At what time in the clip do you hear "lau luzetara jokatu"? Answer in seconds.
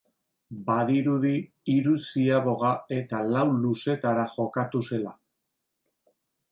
3.35-4.87